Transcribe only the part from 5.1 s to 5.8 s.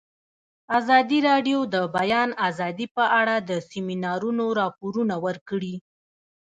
ورکړي.